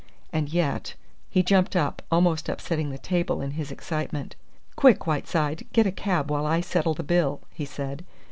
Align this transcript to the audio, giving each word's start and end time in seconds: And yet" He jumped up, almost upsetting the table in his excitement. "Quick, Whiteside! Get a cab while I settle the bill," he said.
And 0.33 0.49
yet" 0.49 0.95
He 1.29 1.43
jumped 1.43 1.75
up, 1.75 2.01
almost 2.11 2.49
upsetting 2.49 2.89
the 2.89 2.97
table 2.97 3.39
in 3.39 3.51
his 3.51 3.71
excitement. 3.71 4.35
"Quick, 4.75 5.05
Whiteside! 5.05 5.67
Get 5.73 5.85
a 5.85 5.91
cab 5.91 6.31
while 6.31 6.47
I 6.47 6.59
settle 6.59 6.95
the 6.95 7.03
bill," 7.03 7.41
he 7.51 7.65
said. 7.65 8.03